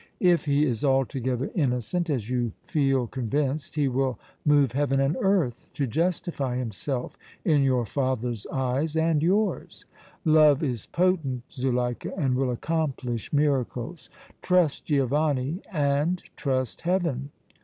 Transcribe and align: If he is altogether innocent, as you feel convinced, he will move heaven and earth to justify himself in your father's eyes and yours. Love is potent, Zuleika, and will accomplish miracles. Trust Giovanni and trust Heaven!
If 0.19 0.45
he 0.45 0.65
is 0.65 0.83
altogether 0.83 1.51
innocent, 1.53 2.09
as 2.09 2.27
you 2.27 2.53
feel 2.63 3.05
convinced, 3.05 3.75
he 3.75 3.87
will 3.87 4.17
move 4.43 4.71
heaven 4.71 4.99
and 4.99 5.15
earth 5.21 5.69
to 5.75 5.85
justify 5.85 6.57
himself 6.57 7.19
in 7.45 7.61
your 7.61 7.85
father's 7.85 8.47
eyes 8.47 8.97
and 8.97 9.21
yours. 9.21 9.85
Love 10.25 10.63
is 10.63 10.87
potent, 10.87 11.43
Zuleika, 11.51 12.13
and 12.17 12.33
will 12.33 12.49
accomplish 12.49 13.31
miracles. 13.31 14.09
Trust 14.41 14.85
Giovanni 14.85 15.61
and 15.71 16.23
trust 16.35 16.81
Heaven! 16.81 17.29